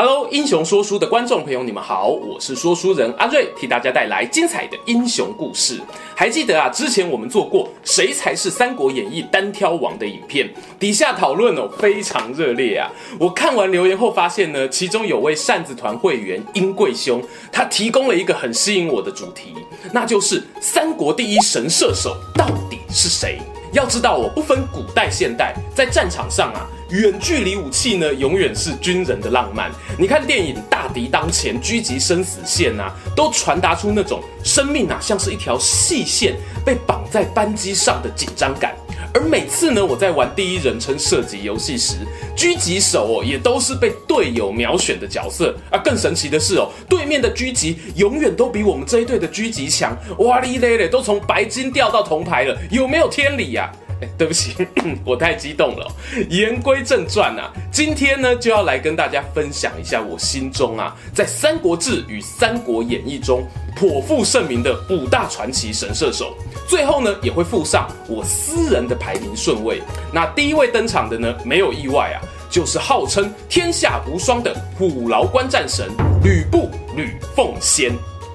[0.00, 5.80] Hello，英雄说书的观众朋友，你们好，我是说书人阿瑞，替大家带来精彩的英雄故事。
[6.14, 10.48] 还记得啊，之前我们做过谁才是《三国演义》单挑王的影片，
[10.78, 12.88] 底下讨论哦非常热烈啊。
[13.18, 17.20] 我看完留言后发现呢，其中有位扇子团会员英贵兄，
[17.50, 19.52] 他提供了一个很吸引我的主题，
[19.90, 23.40] 那就是三国第一神射手到底是谁？
[23.72, 26.64] 要知道我，不分古代现代，在战场上啊。
[26.90, 29.70] 远距离武器呢，永远是军人的浪漫。
[29.98, 38.74] 你看电影《大敌当前》，狙击生死线啊，都传达出那种生命啊，像是一条细线被绑在扳机上的紧张感。
[39.12, 41.96] 而每次呢，我在玩第一人称射击游戏时，
[42.34, 45.78] 狙击手哦，也都是被队友秒选的角色啊。
[45.78, 49.94] 更神奇的是哦，对面的狙击永远都比我们这一队的狙击强。
[50.20, 53.70] 哇哩咧咧，都从白金掉到铜牌了，有没有天理呀？
[54.16, 54.54] 对不起，
[55.04, 55.90] 我太激动了。
[56.28, 66.36] 言归正传啊，今天呢就要来跟大家分享一下我心中啊，在《三国志》与《三国演义》中颇负盛名的五大传奇神射手。
[66.66, 69.82] 最后呢，也会附上我私人的排名顺位。
[70.12, 75.88] 那第一位登场的呢，没有意外啊，就是号称天下无双的虎牢关战神
[76.22, 77.92] 吕布吕奉先。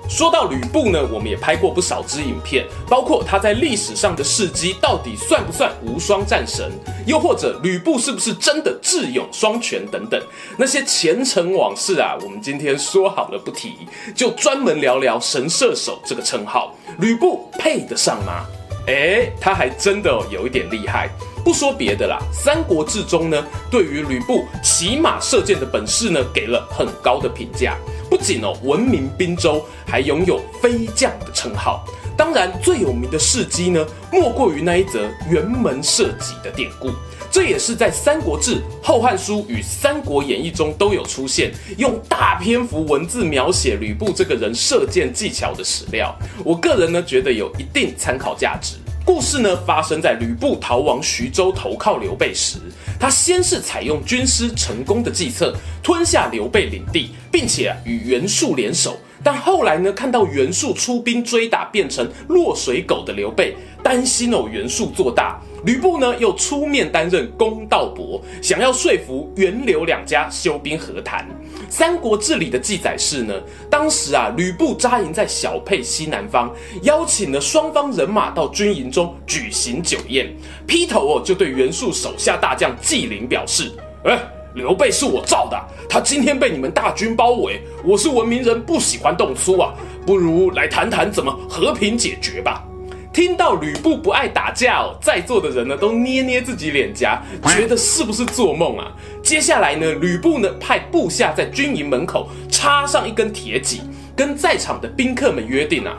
[0.10, 6.72] 说到吕布呢，我们也拍过不少支影片，包括他在历史上的事迹到底算不算无双战神，
[7.08, 10.22] 又或者吕布是不是真的智勇双全等等
[10.58, 18.46] 那些前尘往事啊，我们今天说好了不提，就专门聊聊神射手这个称号，吕布配得上吗？
[18.88, 21.10] 诶，他还真的有一点厉害。
[21.44, 27.78] 不说别的啦，《三国志》中呢，对于吕布骑马射箭的本事呢，给了很高的评价。
[28.10, 31.84] 不仅哦闻名滨州，还拥有飞将的称号。
[32.16, 36.92] 当然，最有名的事迹呢，莫过于那一则辕门射戟的典故。
[37.32, 46.16] 这也是在《三国志》《后汉书》与《三国演义》中都有出现，用大篇幅文字描写吕布这个人射箭技巧的史料。
[46.46, 48.76] 我个人呢，觉得有一定参考价值。
[49.06, 52.58] 故事呢，发生在吕布逃亡徐州投靠刘备时，
[52.98, 55.54] 他先是采用军师成功的计策，
[55.84, 58.98] 吞下刘备领地，并且与袁术联手。
[59.24, 71.26] 但后来呢，看到袁术出兵追打变成落水狗的刘备，担心哦袁术做大，吕布呢又出面担任公道伯，想要说服袁刘两家休兵和谈。
[71.76, 73.34] 《三国志》里的记载是呢，
[73.70, 80.32] 当时啊，吕布扎营在小沛西南方，邀请了双方人马到军营中举行酒宴。
[80.68, 83.72] 劈头哦，就对袁术手下大将纪灵表示
[84.06, 84.20] ：“哎，
[84.54, 85.60] 刘备是我造的，
[85.90, 89.74] 他今天被你们大军包围，我是文明人，不喜欢动粗啊，
[90.06, 92.64] 不如来谈谈怎么和平解决吧。”
[93.12, 98.92] 听到吕布不爱打架哦，在座的人呢都捏捏自己脸颊，觉得是不是做梦啊？
[99.24, 103.82] 接下来呢，吕布呢派部下在军营门口插上一根铁戟，
[104.16, 105.96] 跟在场的宾客们约定啊，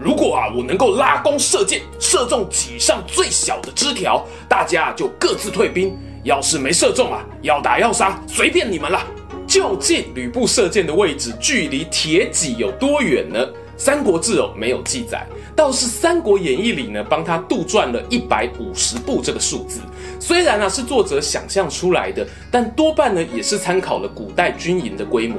[0.00, 5.90] 如果啊我能够拉弓射箭，射中戟上最小的枝条，大家就各自退兵；
[6.26, 9.00] 要是没射中啊，要打要杀随便你们了。
[9.46, 13.38] 究竟吕布射箭的位置距离铁戟有多远呢？
[13.76, 19.78] 《三国志》哦没有记载，倒是《三国演义》里呢帮他杜撰了一百五十步这个数字。
[20.18, 25.38] 虽然啊是作者想象出来的，但多半呢也是参考了古代军营的规模。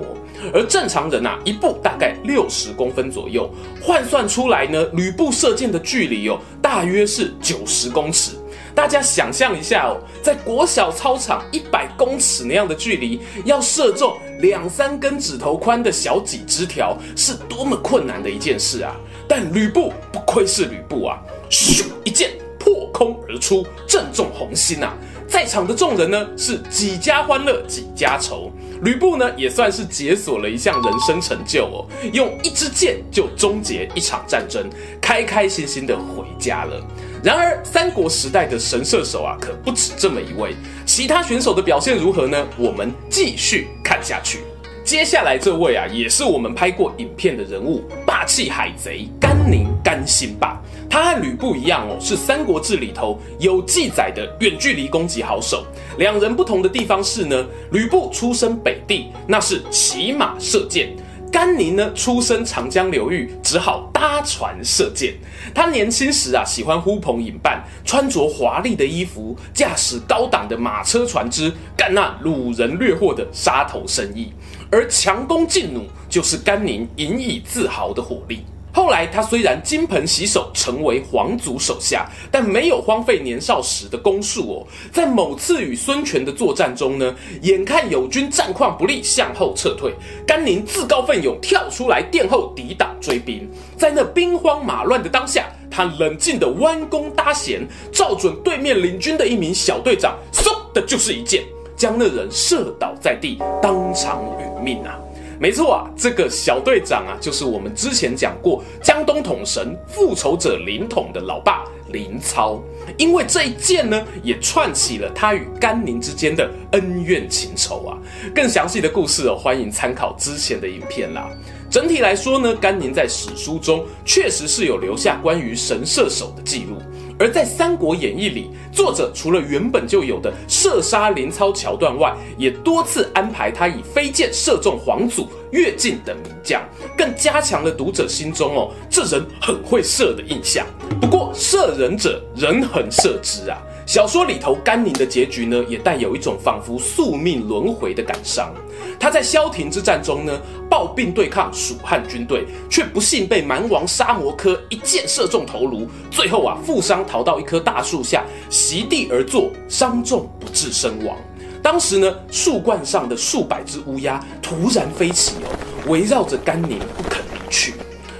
[0.53, 3.49] 而正常人啊一步大概六十公分左右，
[3.81, 8.37] 换算出来呢，吕布射箭的距离哦大约是九十公尺。
[8.77, 18.95] 大家想象一下哦，在国小操场一百公尺那样的距离，要射中两三根指头宽的小几枝条，是多么困难的一件事啊！
[19.27, 21.17] 但吕布不愧是吕布啊，
[21.49, 24.95] 咻一箭破空而出，正中红心啊！
[25.27, 28.51] 在场的众人呢，是几家欢乐几家愁。
[28.81, 34.69] 吕布呢，也算是解锁了一项人生成就哦，用一支箭就终结一场战争，
[35.01, 36.81] 开开心心的回家了。
[37.23, 40.55] 然而，三国时代的神射手啊，可不止这么一位。
[40.85, 42.47] 其他选手的表现如何呢？
[42.57, 44.43] 我们继续看下去。
[44.87, 50.57] 接下来这位啊，也是我们拍过影片的人物——霸气海贼甘宁甘心霸。
[50.89, 55.65] 他和吕布一样哦，是《三国志》里头有记载的远距离攻击好手。
[55.97, 60.95] 两人不同的地方是呢，吕布出身北地，那是骑马射箭。
[61.29, 65.13] 甘宁呢出身长江流域，只好搭船射箭。
[65.53, 74.31] 他年轻时啊，喜欢呼朋引伴，穿着华丽的衣服，驾驶高档的马车船只，干那掳人掠货的杀头生意。
[74.71, 78.43] 而强弓劲弩，就是甘宁引以自豪的火力。
[78.73, 84.67] 后来，他虽然金盆洗手，成为皇族手下，但没有荒废年少时的攻术哦。
[84.91, 89.91] 在某次与孙权的作战中呢，眼看友军战况不利，向后撤退，
[90.27, 93.49] 甘宁自告奋勇跳出来殿后抵挡追兵。
[93.75, 101.43] 在那兵荒马乱的当下，他冷静地弯弓搭弦，照准对面领军的一名小队长，嗖的就是一箭，
[101.75, 104.99] 将那人射倒在地，当场殒命啊！
[105.39, 112.61] 没错啊，这个小队长啊，就是我们之前讲过江东统神、复仇者林统的老爸林超。
[112.97, 117.97] 因为这一箭呢，也串起了他与甘宁之间的恩怨情仇啊。
[118.33, 121.29] 更详细的故事哦，欢迎参考之前的影片啦。
[121.69, 126.77] 整体来说呢，甘宁在史书中确实是有留下关于神射手的记录。
[127.19, 136.61] 而在《三国演义》里，作者除了原本就有的射杀林操桥段外，也多次安排他以飞箭射中黄祖、乐进等名将，
[136.95, 140.63] 更加强了读者心中哦这人很会射的印象。
[141.01, 143.57] 不过，射人者人很恒射之啊。
[143.87, 148.53] 小说里头甘宁的结局呢，也带有一种仿佛宿命轮回的感伤。
[148.99, 150.39] 他在萧亭之战中呢，
[150.69, 161.17] 抱病对抗蜀汉军队，却不幸被蛮王沙摩柯一箭射中头颅，最后啊负伤逃到一棵大树下，席地而坐，伤重不治身亡。
[161.63, 167.73] 当时呢，树冠上的数百只乌鸦突然飞起哦，围绕着甘宁不肯离去。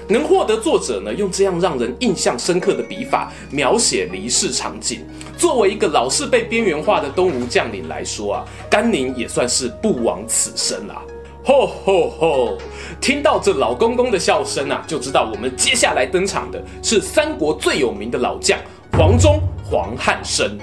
[0.08, 5.02] 能获得作者呢用这样让人印象深刻的笔法描写离世场景，
[5.38, 11.02] 作为一个老是被边缘化的东吴将领来说啊，甘宁也算是不枉此生 啦。
[11.44, 12.58] 吼吼吼！
[13.00, 18.60] 听到这老公公的笑声啊，就知道我们接下来登场的是三国最有名的老将
[18.92, 20.58] 黄忠、黄汉升。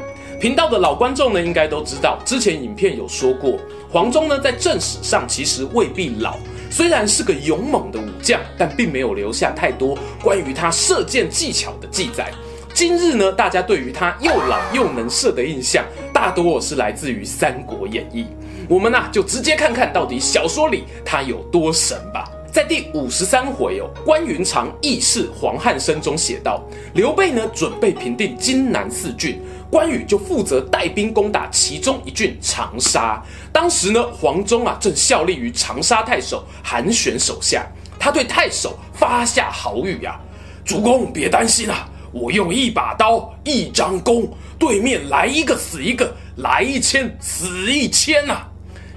[0.44, 3.58] 频道的老观众呢，应该都知道，之前影片有说过，
[3.90, 6.36] 黄忠呢在正史上其实未必老。
[6.70, 12.30] 虽然是个勇猛的武将，但并没有留下太多关于他射箭技巧的记载。
[12.74, 15.82] 今日呢，大家对于他又老又能射的印象，
[16.12, 18.24] 大多是来自于《三国演义》。
[18.68, 22.28] 我们呢，就直接看看到底小说里他有多神吧。
[22.54, 26.62] 在第五十三回哦，关云长义释黄汉升中写道：
[26.92, 29.42] 刘备呢，准备平定荆南四郡。
[29.68, 33.20] 关羽就负责带兵攻打其中一郡长沙。
[33.52, 37.66] 当时呢，黄忠啊正效力于长沙太守韩玄手下。
[37.98, 40.20] 他对太守发下豪语啊
[40.64, 44.28] ：“主公别担心啊，我用一把刀，一张弓，
[44.60, 48.48] 对面来一个死一个，来一千死一千啊！”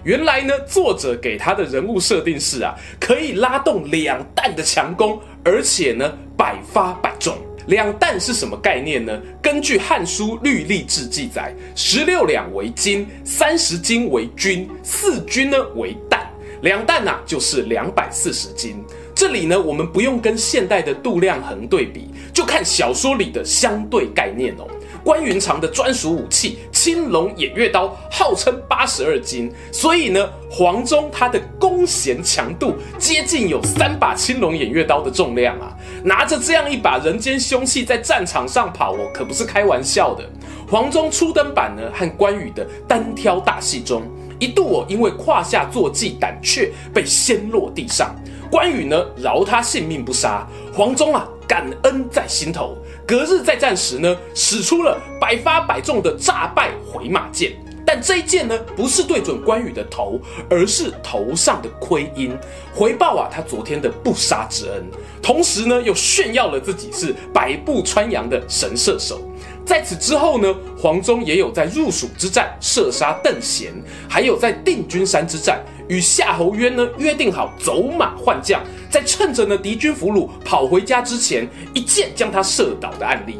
[0.07, 7.37] 原来呢，作者给他的人物设定是啊，可以拉动两弹的强弓，而且呢，百发百中。
[7.65, 9.21] 两弹是什么概念呢？
[9.41, 16.25] 根据《汉书律历志》记载，十六两为斤，三十斤为钧，四钧呢为弹。
[16.61, 18.81] 两弹呐、啊，就是两百四十斤。
[19.13, 24.65] 这里呢，我们不用跟现代的度量衡对比，就看小说里的相对概念哦。
[25.03, 35.75] 关云长的专属武器青龙偃月刀号称八十二斤，所以呢，黄忠他的弓弦强度接近有三把青龙偃月刀的重量啊！
[36.01, 40.23] 拿着这样一把人间凶器在战场上跑我，可不是开玩笑的。
[40.65, 44.03] 黄忠初登板呢，和关羽的单挑大戏中，
[44.39, 48.15] 一度哦因为胯下坐骑胆怯被掀落地上，
[48.49, 52.77] 关羽呢饶他性命不杀，黄忠啊感恩在心头。
[53.07, 57.53] 隔日再战时呢，使出了百发百中的诈败回马箭，
[57.85, 62.37] 但这一箭呢，不是对准关羽的头，而是头上的盔缨，
[62.75, 64.83] 回报啊他昨天的不杀之恩，
[65.21, 69.21] 同时呢，又炫耀了自己是百步穿杨的神射手。
[69.65, 73.71] 在此之后呢，黄忠也有在入蜀之战射杀邓贤，
[74.09, 75.63] 还有在定军山之战。
[75.89, 78.61] 与夏侯渊呢约定好走马换将，
[78.97, 83.39] 在趁着呢敌军俘虏跑回家之前，一箭将他射倒的案例。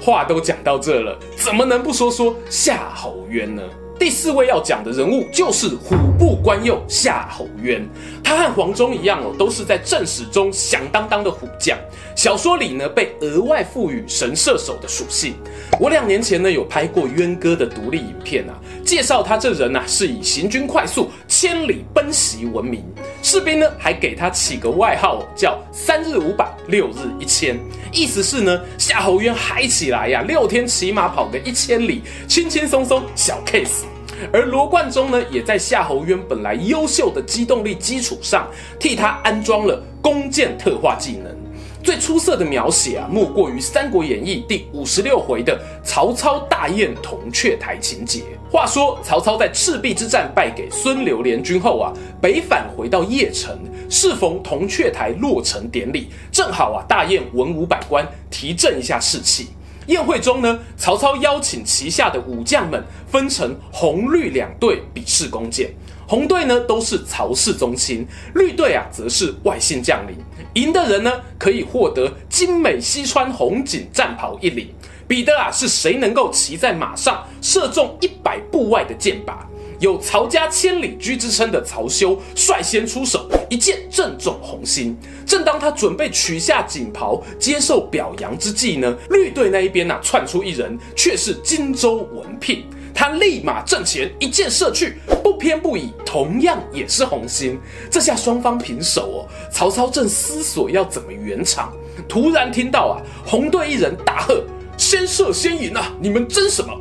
[0.00, 3.60] 话都讲到这了，怎么能不说说夏侯渊呢？
[3.98, 7.84] 第四位要讲的人物就是虎步关右夏侯渊，
[8.22, 11.76] 他和黄忠一样哦，都是在正史中响当当的虎将。
[12.16, 15.34] 小说里呢，被额外赋予神射手的属性。
[15.80, 18.54] 我两年前呢有拍过渊哥的独立影片啊，
[18.92, 22.84] 介绍他这人呐、是以行军快速、千里奔袭闻名。
[23.22, 27.58] 士兵呢还给他起个外号叫三日五百，六日一千，
[27.90, 33.84] 意思是呢夏侯渊嗨起来呀、六天骑马跑个一千里，轻轻松松小 case。
[34.30, 38.46] 而罗贯中呢，也在夏侯渊本来优秀的机动力基础上，
[38.78, 41.34] 替他安装了弓箭特化技能。
[41.82, 48.22] 最出色的描写啊，莫过于《三国演义》第五十六回的曹操大宴铜雀台情节。
[48.48, 53.58] 话说曹操在赤壁之战败给孙刘联军后啊，北返回到邺城，
[53.90, 59.48] 适逢铜雀台落成典礼，正好啊大宴文武百官，提振一下士气。
[59.88, 65.70] 宴会中呢，曹操邀请旗下的武将们分成红绿两队比试弓箭。
[66.12, 70.14] 红队呢都是曹氏宗亲，绿队啊则是外姓将领。
[70.52, 74.68] 赢的人呢可以获得精美西川红锦战袍一领，
[75.08, 79.36] 比的啊是谁能够骑在马上射中一百步外的箭靶。
[79.80, 84.94] 有曹家千里驹之称的曹休率先出手，一箭正中红心。
[85.24, 92.66] 正当他准备取下锦袍接受表扬之际呢，绿队那一边呐、啊、窜出一人，却是荆州文聘。
[92.94, 94.98] 他立马阵前一箭射去，
[95.42, 97.58] 偏不倚，同样也是红心。
[97.90, 99.18] 这下双方平手哦。
[99.50, 101.72] 曹操正思索要怎么圆场，
[102.08, 104.44] 突然听到啊，红队一人大喝
[104.78, 105.92] ：“先射先赢啊！
[106.00, 106.72] 你们争什么？”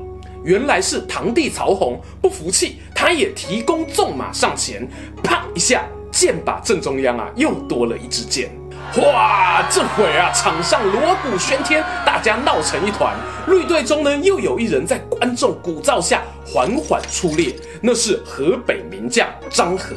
[0.45, 4.87] 原来是堂弟曹洪不服气，他也提弓纵马上前，
[5.23, 8.51] 啪一下，箭靶正中央啊，又多了一支箭。
[8.97, 13.15] 哇，这会啊，场上锣鼓喧天，大家闹成一团。
[13.47, 19.95] 绿队中呢，又有一人在观众鼓噪下缓缓出列，那是河北名将张合。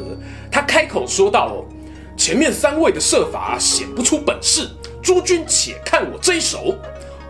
[0.49, 1.65] 他开口说道：“哦，
[2.15, 4.69] 前面三位的设法显不出本事，
[5.03, 6.73] 诸君且看我这一手。”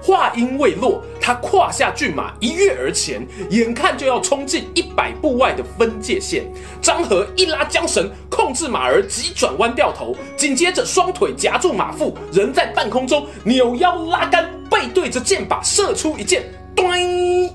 [0.04, 6.46] 话音未落，他胯下骏马一跃而前，眼看就要冲进一百步外的分界线。
[6.80, 16.44] 张合一拉缰绳，控制马儿急转弯掉头，紧接着双腿夹住马腹，人在半空中扭腰拉杆，背对着箭靶射出一箭，
[16.76, 16.96] 咚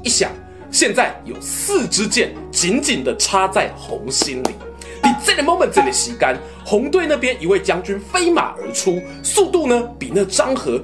[0.03, 0.33] 一响。
[0.73, 4.51] 现在有四支箭紧紧地插在红心里。
[5.03, 10.83] 你这个 moment 这里吸干，红队那边一位将军飞马而出，速度呢比那张合。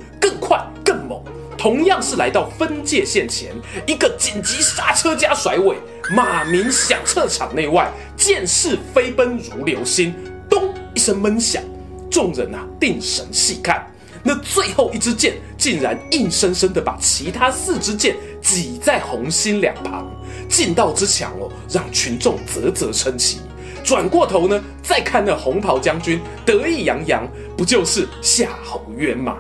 [1.57, 3.51] 同样是来到分界线前，
[3.87, 5.77] 一个紧急刹车加甩尾，
[6.11, 10.15] 马鸣响彻场内外，箭势飞奔如流星，
[10.49, 11.63] 咚一声闷响，
[12.11, 13.87] 众人啊定神细看，
[14.23, 20.07] 那最后一支箭竟然硬生生的把其他四支箭挤在红心两旁，
[20.49, 23.41] 劲道之强哦，让群众啧啧称奇。
[23.83, 29.37] 转过头呢，再看那红袍将军得意洋洋，不就是夏侯渊吗？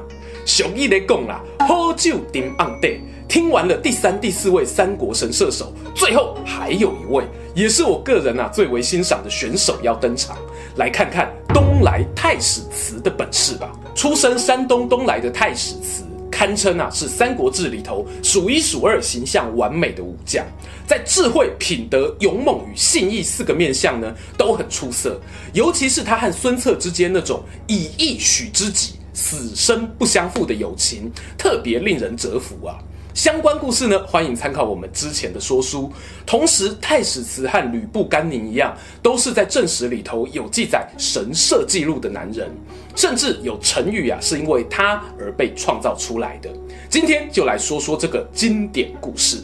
[0.47, 3.01] 雄毅的讲啦，好酒沉瓮底。
[3.29, 10.39] 听完了第三、第四位三国神射手，最后还有一位，也是我个人啊最为欣赏的选手要登场，
[10.77, 13.73] 来看看东莱太史慈的本事吧。
[13.97, 20.47] 出身山东东莱的太史慈，堪称啊是《三国志》里头数一数二形象完美的武将，
[20.87, 25.21] 在智慧、品德、勇猛与信义四个面相呢都很出色，
[25.53, 28.93] 尤其是他和孙策之间那种以义许知己。
[29.17, 32.77] 死生不相负的友情，特别令人折服啊！
[33.15, 35.91] 相关故事呢，欢迎参考我们之前的说书。
[36.27, 42.51] 同时，太史慈和吕布、甘宁一样，都是在正史里头有记载神社记录的男人，
[42.95, 46.51] 甚至有成语啊，是因为他而被创造出来的。
[46.91, 49.43] 今天就来说说这个经典故事。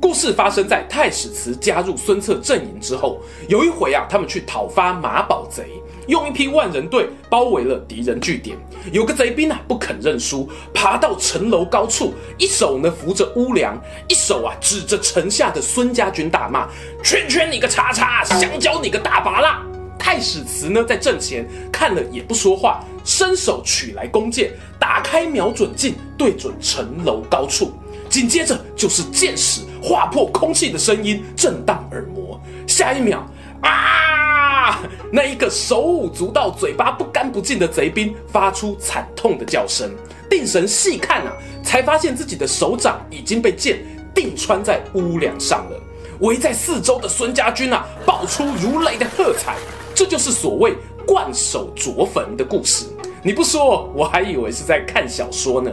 [0.00, 5.80] 故事发生在太史慈加入孙策阵营之后，有一回啊，他们去讨伐马宝贼。
[6.08, 8.56] 用一批万人队包围了敌人据点，
[8.90, 16.68] 有个贼兵啊不肯认输，爬到城楼高处，一手呢扶着屋梁，一手啊指着城下的孙家军大骂
[17.04, 19.62] ：“圈圈你个叉叉，香蕉你个大拔蜡！”
[19.98, 27.70] 太史慈呢在阵前看了也不说话，伸手取来弓箭，打开瞄准镜，对准城楼高处，
[28.08, 33.24] 紧接着就是箭矢划破空气的声音震荡耳膜，下一秒
[33.62, 34.82] 啊！
[35.10, 39.90] 那一个手舞足蹈、嘴巴不干不净的贼兵发出惨痛的叫声，
[40.28, 45.80] 定神细看啊，才发现自己的手掌已经被箭钉穿在屋梁上了。
[46.20, 49.56] 围在四周的孙家军啊，爆出如雷的喝彩。
[49.94, 50.74] 这就是所谓
[51.06, 52.86] 灌手啄坟的故事。
[53.22, 55.70] 你不说，我还以为是在看小说呢。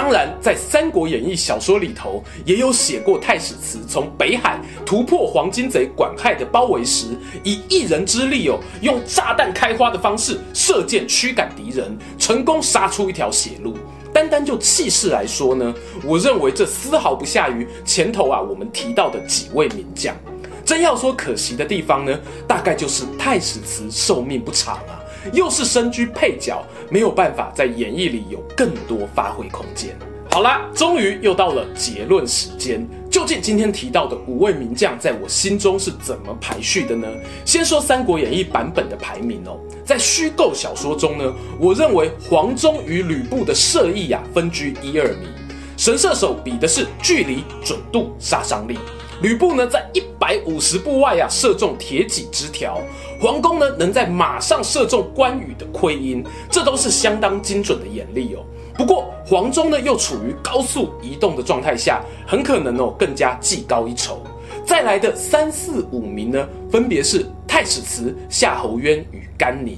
[0.00, 7.08] 当然，在《三国演义》小说里头，也有写过太史慈从北海突破黄金贼管亥的包围时，
[7.44, 13.76] 以一人之力哦，用炸弹开花的方式射箭驱赶敌人，成功杀出一条血路。
[14.10, 20.16] 单单就气势来说呢，我认为这丝毫不下于前头啊我们提到的几位名将。
[20.64, 24.96] 真要说可惜的地方呢，大概就是太史慈寿命不长啊。
[25.32, 29.96] 又是身居配角，没有办法在演义里有更多发挥空间。
[30.30, 32.86] 好啦，终于又到了结论时间。
[33.10, 37.08] 究竟今天提到的五位名将，在我心中是怎么排序的呢？
[37.44, 45.28] 先说《三国演义》版本的排名哦，在虚构小说中呢，我认为黄忠与吕布的射艺啊，分居一二名。
[45.76, 48.78] 神射手比的是距离、准度、杀伤力。
[49.22, 50.00] 吕布呢，在一
[50.30, 52.80] 百五十步外啊，射中铁戟枝条；
[53.20, 58.46] 黄忠呢，能在马上射中关羽的盔缨，这都是相当精准的眼力哦。
[58.76, 64.22] 不过黄忠呢，又处于高速移动的状态下，很可能哦更加技高一筹。
[64.64, 69.76] 再来的三四五名呢，分别是太史慈、夏侯渊与甘宁。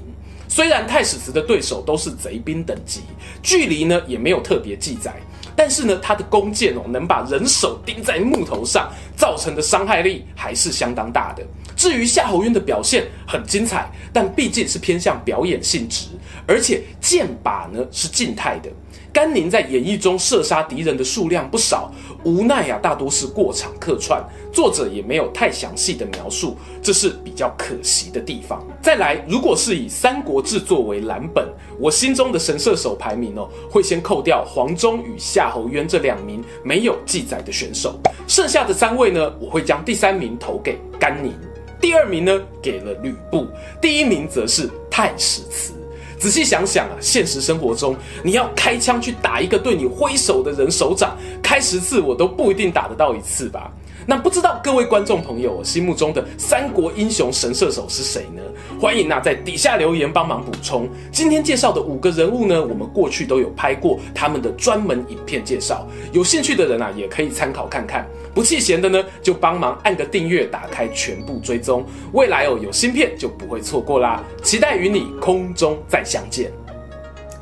[0.49, 3.01] 虽然太史慈的对手都是贼兵等级，
[3.43, 5.15] 距离呢也没有特别记载。
[5.55, 11.43] 但是呢，他的弓箭哦，能把人手钉在木头上，造成的伤害力还是相当大的。
[11.77, 16.07] 至于夏侯渊的表现很精彩，但毕竟是偏向表演性质，
[16.47, 18.71] 而且箭靶呢是静态的。
[19.13, 21.93] 甘宁在演义中射杀敌人的数量不少，
[22.25, 28.67] 无奈啊，大多是过场客串，作者也没有太详细的描述，这是比较可惜的地方。
[28.81, 31.47] 再来，如果是以《三国志》作为蓝本，
[31.79, 37.95] 我心中的神射手排名哦，会先扣掉黄忠与夏侯渊这两名没有记载的选手，
[38.27, 41.35] 剩下的三位呢，我会将第三名投给甘宁，
[41.79, 43.47] 第二名呢给了吕布，
[43.79, 45.75] 第一名则是太史慈。
[46.23, 53.73] 仔细想想啊，现实生活中，你要开枪去打一个对你挥手的人手掌，开十次我都不一定打得到一次吧。
[54.07, 58.43] 那不知道各位观众朋友，心目中的三国英雄神射手是谁呢？
[58.81, 60.89] 欢迎啊，在底下留言帮忙补充。
[61.13, 68.07] 今天介绍的五个人物呢，我们过去都有拍过他们的专门影片介绍，有兴趣的人啊，也可以参考看看。
[68.35, 74.25] 不弃嫌的呢，就帮忙按个订阅，打开全部追踪，未来哦有新片就不会错过啦。
[74.43, 76.51] 期待与你空中再相见。